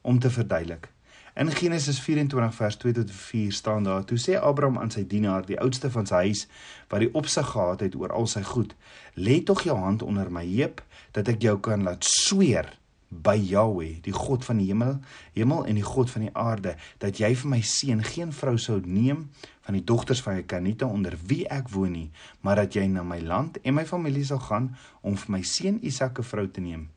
Om 0.00 0.18
te 0.18 0.30
verduidelik. 0.30 0.90
In 1.34 1.50
Genesis 1.50 2.00
24 2.00 2.54
vers 2.54 2.76
2 2.76 2.92
tot 2.92 3.10
4 3.10 3.52
staan 3.52 3.82
daar: 3.82 4.04
Toe 4.04 4.18
sê 4.18 4.36
Abraham 4.36 4.78
aan 4.78 4.90
sy 4.90 5.06
dienaar, 5.06 5.46
die 5.46 5.60
oudste 5.60 5.90
van 5.90 6.06
sy 6.06 6.14
huis, 6.28 6.46
wat 6.88 7.00
die 7.00 7.14
opsig 7.16 7.48
gehad 7.48 7.80
het 7.80 7.96
oor 7.96 8.12
al 8.12 8.26
sy 8.26 8.42
goed: 8.42 8.74
"Lê 9.14 9.40
tog 9.44 9.62
jou 9.64 9.78
hand 9.78 10.02
onder 10.02 10.32
my 10.32 10.44
heup 10.44 10.82
dat 11.10 11.28
ek 11.28 11.40
jou 11.40 11.58
kan 11.60 11.82
laat 11.82 12.04
sweer 12.04 12.68
by 13.12 13.36
Jahweh, 13.36 14.00
die 14.04 14.14
God 14.16 14.44
van 14.44 14.60
die 14.62 14.70
hemel, 14.70 14.96
hemel 15.36 15.66
en 15.68 15.76
die 15.76 15.84
God 15.84 16.10
van 16.10 16.24
die 16.24 16.32
aarde, 16.38 16.76
dat 17.02 17.20
jy 17.20 17.34
vir 17.36 17.50
my 17.52 17.60
seun 17.66 18.00
geen 18.06 18.32
vrou 18.32 18.56
sou 18.60 18.78
neem 18.84 19.26
van 19.66 19.76
die 19.76 19.84
dogters 19.84 20.22
van 20.24 20.40
Kanite 20.48 20.88
onder 20.88 21.18
wie 21.28 21.44
ek 21.52 21.68
woon 21.74 21.92
nie, 21.92 22.08
maar 22.40 22.62
dat 22.62 22.74
jy 22.78 22.86
na 22.88 23.04
my 23.06 23.20
land 23.20 23.60
en 23.62 23.76
my 23.76 23.84
familie 23.86 24.24
sal 24.26 24.40
gaan 24.48 24.72
om 25.04 25.18
vir 25.20 25.36
my 25.36 25.42
seun 25.44 25.78
Isak 25.82 26.18
'n 26.18 26.24
vrou 26.24 26.48
te 26.48 26.60
neem. 26.60 26.88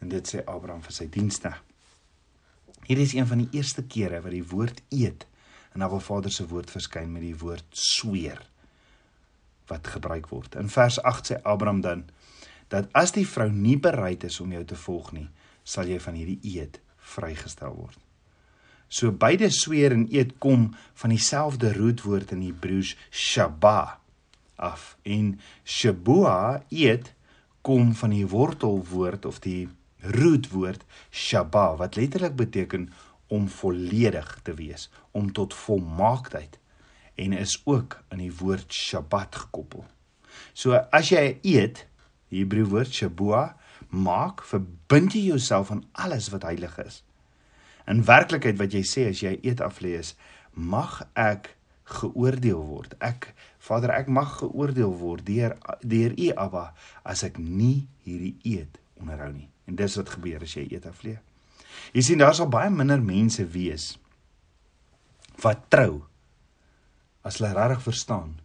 En 0.00 0.08
dit 0.08 0.26
sê 0.28 0.44
Abraham 0.44 0.82
vir 0.82 0.92
sy 0.92 1.08
dienste. 1.08 1.54
Hier 2.84 2.98
is 2.98 3.14
een 3.14 3.26
van 3.26 3.38
die 3.38 3.48
eerste 3.52 3.82
kere 3.82 4.20
wat 4.20 4.32
die 4.32 4.44
woord 4.44 4.82
eed 4.90 5.26
in 5.74 5.82
Abba 5.82 5.98
Vader 5.98 6.32
se 6.32 6.46
woord 6.46 6.70
verskyn 6.70 7.12
met 7.12 7.22
die 7.22 7.36
woord 7.36 7.64
sweer 7.70 8.42
wat 9.66 9.86
gebruik 9.86 10.28
word. 10.28 10.54
In 10.54 10.68
vers 10.68 11.02
8 11.02 11.26
sê 11.26 11.42
Abraham 11.42 11.80
dan 11.80 12.04
dat 12.68 12.88
as 12.92 13.12
die 13.16 13.26
vrou 13.28 13.50
nie 13.52 13.76
bereid 13.80 14.24
is 14.24 14.40
om 14.40 14.52
jou 14.52 14.64
te 14.64 14.78
volg 14.78 15.12
nie, 15.12 15.28
sal 15.64 15.88
jy 15.88 15.98
van 16.00 16.16
hierdie 16.18 16.40
eed 16.56 16.80
vrygestel 17.14 17.74
word. 17.76 17.98
So 18.88 19.10
beide 19.10 19.50
sweer 19.50 19.94
en 19.96 20.06
eed 20.12 20.36
kom 20.38 20.70
van 21.00 21.12
dieselfde 21.14 21.72
roetwoord 21.74 22.34
in 22.36 22.44
Hebreëus 22.44 22.94
shaba 23.10 23.98
af. 24.56 24.94
En 25.02 25.38
shabua 25.64 26.62
eed 26.70 27.12
kom 27.64 27.94
van 27.96 28.12
die 28.14 28.26
wortelwoord 28.28 29.24
of 29.26 29.40
die 29.44 29.68
roetwoord 30.14 30.84
shaba 31.10 31.72
wat 31.80 31.96
letterlik 31.96 32.36
beteken 32.36 32.90
om 33.32 33.48
volledig 33.48 34.28
te 34.42 34.54
wees, 34.54 34.90
om 35.10 35.32
tot 35.32 35.54
volmaaktheid 35.56 36.58
en 37.14 37.32
is 37.32 37.60
ook 37.64 37.98
aan 38.08 38.18
die 38.18 38.32
woord 38.36 38.72
Shabbat 38.74 39.36
gekoppel. 39.44 39.84
So 40.52 40.74
as 40.74 41.10
jy 41.12 41.38
eet, 41.46 41.84
Hebreë 42.34 42.68
woord 42.70 42.94
shabua 42.94 43.44
maak 43.94 44.42
verbind 44.48 45.14
jy 45.14 45.28
jouself 45.30 45.70
aan 45.70 45.84
alles 45.92 46.30
wat 46.34 46.46
heilig 46.48 46.76
is. 46.82 47.02
In 47.86 48.04
werklikheid 48.06 48.58
wat 48.58 48.74
jy 48.74 48.82
sê 48.86 49.08
as 49.10 49.20
jy 49.22 49.36
eet 49.42 49.60
af 49.64 49.80
lê 49.84 49.94
is, 50.00 50.14
mag 50.54 51.02
ek 51.18 51.52
geoordeel 52.00 52.62
word. 52.64 52.94
Ek 53.04 53.32
Vader, 53.64 53.92
ek 53.96 54.08
mag 54.12 54.38
geoordeel 54.40 54.92
word 55.00 55.24
deur 55.28 55.56
deur 55.84 56.16
U 56.16 56.30
Abba 56.40 56.64
as 57.04 57.24
ek 57.26 57.38
nie 57.40 57.86
hierdie 58.04 58.34
eet 58.56 58.80
onderhou 59.00 59.30
nie. 59.32 59.48
En 59.68 59.76
dis 59.76 59.96
wat 60.00 60.12
gebeur 60.16 60.44
as 60.44 60.56
jy 60.56 60.66
eet 60.70 60.88
af 60.88 61.04
lê. 61.04 61.18
Jy 61.96 62.04
sien 62.04 62.20
daar 62.20 62.34
sal 62.36 62.50
baie 62.52 62.72
minder 62.72 63.00
mense 63.02 63.44
wees 63.52 63.94
wat 65.42 65.66
trou 65.72 66.04
as 67.26 67.40
hulle 67.40 67.52
regtig 67.56 67.82
verstaan 67.88 68.36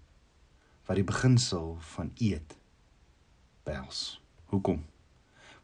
wat 0.88 0.98
die 0.98 1.06
beginsel 1.06 1.76
van 1.94 2.10
eet 2.18 2.59
behels. 3.70 4.18
Hoekom? 4.52 4.84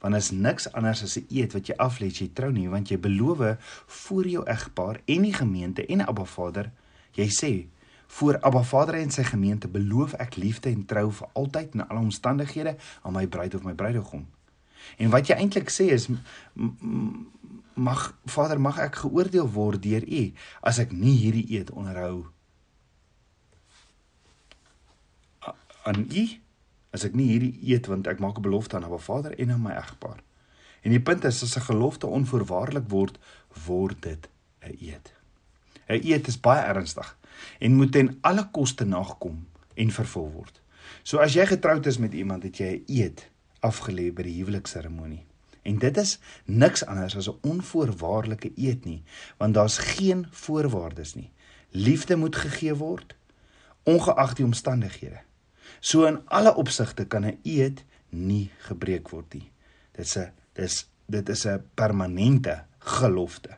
Want 0.04 0.16
is 0.16 0.32
niks 0.32 0.68
anders 0.74 1.04
as 1.04 1.18
'n 1.18 1.26
eed 1.30 1.54
wat 1.54 1.68
jy 1.68 1.76
aflê 1.82 2.08
as 2.14 2.20
jy 2.22 2.30
trou 2.34 2.52
nie, 2.52 2.70
want 2.70 2.90
jy 2.90 2.98
beloof 2.98 3.58
voor 3.88 4.28
jou 4.28 4.44
egpaar 4.46 5.02
en 5.06 5.22
die 5.22 5.34
gemeente 5.34 5.86
en 5.86 6.06
Abba 6.06 6.26
Vader, 6.26 6.72
jy 7.14 7.28
sê 7.28 7.68
voor 8.08 8.40
Abba 8.42 8.64
Vader 8.64 8.96
en 8.96 9.12
sy 9.12 9.24
gemeente 9.24 9.68
beloof 9.68 10.14
ek 10.14 10.36
liefde 10.36 10.70
en 10.70 10.86
trou 10.86 11.12
vir 11.12 11.28
altyd 11.34 11.74
in 11.74 11.88
alle 11.88 12.00
omstandighede 12.00 12.78
aan 13.02 13.14
my 13.14 13.28
bruid 13.28 13.56
of 13.56 13.64
my 13.64 13.74
bruidegom. 13.74 14.28
En 14.98 15.10
wat 15.10 15.28
jy 15.28 15.36
eintlik 15.36 15.70
sê 15.70 15.90
is 15.96 16.08
mag 17.74 18.14
Vader 18.26 18.60
mag 18.62 18.80
ek 18.80 18.96
geoordeel 18.96 19.50
word 19.52 19.84
deur 19.84 20.04
U 20.08 20.24
as 20.62 20.80
ek 20.80 20.92
nie 20.92 21.18
hierdie 21.18 21.58
eed 21.58 21.72
onderhou 21.72 22.26
aan 25.84 26.06
U 26.06 26.45
as 26.96 27.04
ek 27.08 27.16
nie 27.18 27.28
hierdie 27.34 27.54
eet 27.74 27.90
want 27.92 28.08
ek 28.08 28.22
maak 28.24 28.40
'n 28.40 28.48
belofte 28.48 28.78
aan 28.78 28.88
Abba 28.88 28.98
Vader 28.98 29.36
en 29.40 29.52
aan 29.52 29.62
my 29.62 29.76
egpaar. 29.76 30.24
En 30.82 30.92
die 30.92 31.02
punt 31.02 31.24
is 31.26 31.44
as 31.44 31.58
'n 31.58 31.68
gelofte 31.72 32.08
onvoorwaardelik 32.08 32.88
word, 32.90 33.20
word 33.66 34.02
dit 34.02 34.30
'n 34.64 34.78
eed. 34.80 35.14
'n 35.90 36.02
Eed 36.04 36.28
is 36.28 36.40
baie 36.40 36.64
ernstig 36.64 37.18
en 37.60 37.76
moet 37.76 37.92
ten 37.92 38.18
alle 38.22 38.48
koste 38.52 38.86
nagekom 38.86 39.48
en 39.76 39.92
vervul 39.92 40.32
word. 40.32 40.62
So 41.04 41.18
as 41.18 41.34
jy 41.34 41.46
getroud 41.46 41.86
is 41.86 41.98
met 41.98 42.14
iemand, 42.14 42.44
het 42.44 42.58
jy 42.58 42.72
'n 42.72 42.84
eed 42.88 43.30
afgelê 43.60 44.14
by 44.14 44.24
die 44.24 44.38
huwelikseremonie. 44.44 45.26
En 45.64 45.78
dit 45.78 45.98
is 45.98 46.20
niks 46.46 46.86
anders 46.86 47.16
as 47.16 47.30
'n 47.30 47.40
onvoorwaardelike 47.42 48.52
eed 48.56 48.86
nie, 48.86 49.04
want 49.38 49.54
daar's 49.54 49.78
geen 49.78 50.28
voorwaardes 50.32 51.16
nie. 51.16 51.32
Liefde 51.72 52.16
moet 52.16 52.36
gegee 52.36 52.76
word 52.76 53.16
ongeag 53.84 54.34
die 54.34 54.46
omstandighede. 54.46 55.20
So 55.86 56.08
in 56.10 56.24
alle 56.34 56.56
opsigte 56.58 57.06
kan 57.06 57.26
'n 57.26 57.38
eed 57.44 57.84
nie 58.10 58.50
gebreek 58.68 59.10
word 59.10 59.34
nie. 59.34 59.52
Dit's 59.94 60.18
'n 60.18 60.32
dis 60.54 60.86
dit 61.06 61.30
is 61.30 61.46
'n 61.46 61.64
permanente 61.76 62.64
gelofte. 62.80 63.58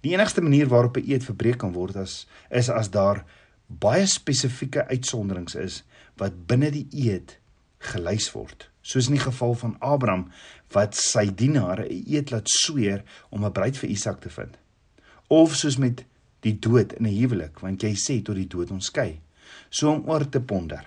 Die 0.00 0.12
enigste 0.12 0.40
manier 0.40 0.68
waarop 0.68 0.96
'n 0.96 1.10
eed 1.10 1.24
verbreek 1.24 1.58
kan 1.58 1.72
word 1.72 1.96
as 1.96 2.26
is 2.50 2.68
as 2.68 2.90
daar 2.90 3.24
baie 3.66 4.06
spesifieke 4.06 4.86
uitsonderings 4.88 5.54
is 5.54 5.84
wat 6.16 6.46
binne 6.46 6.70
die 6.70 6.88
eed 6.92 7.38
gelys 7.78 8.32
word. 8.32 8.70
Soos 8.82 9.06
in 9.06 9.14
die 9.14 9.24
geval 9.24 9.54
van 9.54 9.76
Abraham 9.78 10.30
wat 10.72 10.94
sy 10.94 11.34
dienare 11.34 11.88
'n 11.88 12.04
eed 12.06 12.30
laat 12.30 12.48
sweer 12.48 13.02
om 13.30 13.44
'n 13.44 13.52
bruid 13.52 13.76
vir 13.76 13.90
Isak 13.90 14.20
te 14.20 14.30
vind. 14.30 14.58
Of 15.28 15.54
soos 15.54 15.76
met 15.76 16.04
die 16.40 16.58
dood 16.58 16.92
in 16.92 17.06
'n 17.06 17.18
huwelik, 17.18 17.60
want 17.60 17.82
jy 17.82 17.94
sê 17.94 18.22
tot 18.22 18.36
die 18.36 18.48
dood 18.48 18.70
ons 18.70 18.86
skei. 18.86 19.20
So 19.70 19.92
om 19.92 20.08
oor 20.08 20.28
te 20.28 20.40
ponder. 20.40 20.84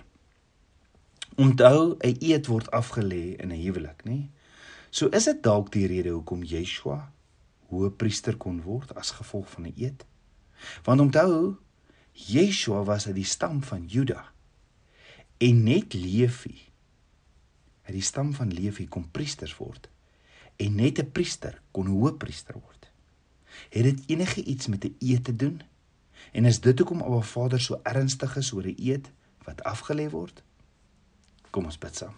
Onthou, 1.36 1.98
'n 2.00 2.16
eed 2.20 2.46
word 2.48 2.72
afgelê 2.72 3.36
in 3.38 3.52
'n 3.52 3.62
huwelik, 3.62 4.04
nê? 4.04 4.30
So 4.90 5.08
is 5.08 5.24
dit 5.24 5.44
dalk 5.44 5.72
die 5.72 5.88
rede 5.88 6.10
hoekom 6.10 6.44
Yeshua, 6.44 7.12
hoëpriester 7.70 8.38
kon 8.38 8.62
word 8.62 8.96
as 8.96 9.12
gevolg 9.12 9.50
van 9.50 9.64
'n 9.68 9.74
eed. 9.76 10.06
Want 10.84 11.00
onthou, 11.00 11.56
Yeshua 12.12 12.84
was 12.84 13.08
uit 13.08 13.16
die 13.16 13.26
stam 13.26 13.64
van 13.64 13.86
Juda. 13.86 14.32
En 15.38 15.64
net 15.64 15.94
Levi 15.94 16.70
uit 17.90 17.98
die 17.98 18.06
stam 18.06 18.34
van 18.34 18.54
Levi 18.54 18.88
kon 18.88 19.12
priesters 19.12 19.56
word. 19.58 19.90
En 20.56 20.76
net 20.76 21.00
'n 21.00 21.12
priester 21.12 21.62
kon 21.72 21.88
hoëpriester 21.88 22.54
word. 22.54 22.92
Het 23.70 23.84
dit 23.84 24.00
enige 24.08 24.44
iets 24.44 24.68
met 24.68 24.86
'n 24.86 24.96
eed 25.00 25.24
te 25.24 25.36
doen? 25.36 25.62
En 26.32 26.46
is 26.46 26.60
dit 26.60 26.78
hoekom 26.78 27.02
Abba 27.02 27.22
Vader 27.22 27.62
so 27.62 27.80
ernstig 27.84 28.36
is 28.38 28.52
oor 28.52 28.66
'n 28.66 28.76
eed 28.78 29.12
wat 29.44 29.64
afgelê 29.64 30.10
word? 30.10 30.44
Kom 31.52 31.66
ons 31.66 31.78
bid 31.78 31.96
saam. 31.96 32.16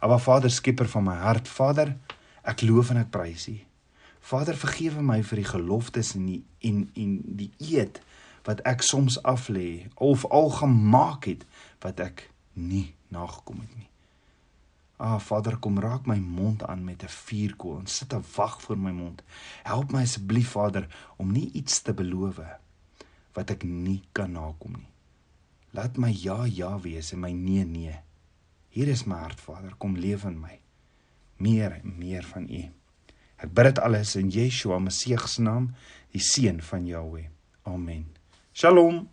Abba 0.00 0.18
Vader, 0.18 0.50
skieper 0.50 0.88
van 0.88 1.04
my 1.04 1.16
hart, 1.20 1.48
Vader, 1.48 1.96
ek 2.42 2.62
loof 2.64 2.90
en 2.90 3.02
ek 3.02 3.10
prys 3.12 3.48
U. 3.52 3.56
Vader, 4.20 4.56
vergewe 4.56 5.02
my 5.04 5.20
vir 5.24 5.42
die 5.42 5.48
geloftes 5.48 6.14
en 6.16 6.26
die 6.28 6.42
en 6.64 6.86
en 6.94 7.18
die 7.40 7.50
eed 7.72 8.00
wat 8.46 8.60
ek 8.68 8.84
soms 8.84 9.18
aflê 9.28 9.90
of 9.96 10.24
al 10.28 10.50
gemaak 10.56 11.28
het 11.28 11.46
wat 11.84 12.00
ek 12.00 12.26
nie 12.56 12.92
nagekom 13.12 13.60
het 13.64 13.76
nie. 13.76 13.88
Ah 15.00 15.16
Vader, 15.20 15.56
kom 15.56 15.80
raak 15.80 16.06
my 16.08 16.18
mond 16.20 16.64
aan 16.68 16.84
met 16.84 17.02
'n 17.02 17.08
vuurkoel 17.08 17.78
en 17.78 17.86
sit 17.86 18.12
'n 18.12 18.24
wag 18.36 18.60
voor 18.62 18.78
my 18.78 18.90
mond. 18.90 19.22
Help 19.62 19.92
my 19.92 20.02
asseblief 20.02 20.50
Vader 20.50 20.86
om 21.16 21.32
nie 21.32 21.50
iets 21.52 21.82
te 21.82 21.92
beloof 21.92 22.40
wat 23.32 23.50
ek 23.50 23.62
nie 23.62 24.02
kan 24.12 24.32
nakom 24.32 24.72
nie. 24.72 24.88
Laat 25.70 25.96
my 25.96 26.10
ja 26.10 26.44
ja 26.44 26.80
wees 26.80 27.12
en 27.12 27.20
my 27.20 27.32
nee 27.32 27.64
nee. 27.64 28.00
Hier 28.70 28.88
is 28.88 29.02
my 29.04 29.18
hart 29.18 29.40
Vader, 29.42 29.74
kom 29.78 29.96
leef 29.98 30.24
in 30.24 30.36
my. 30.38 30.60
Meer 31.42 31.80
en 31.80 31.96
meer 31.98 32.22
van 32.22 32.46
U. 32.46 32.60
Ek 33.40 33.50
bid 33.50 33.70
dit 33.70 33.80
alles 33.82 34.12
in 34.20 34.30
Yeshua 34.30 34.78
Messie 34.78 35.16
se 35.18 35.42
naam, 35.42 35.72
die 36.14 36.22
seun 36.22 36.60
van 36.62 36.86
Jahweh. 36.86 37.26
Amen. 37.66 38.06
Shalom. 38.52 39.08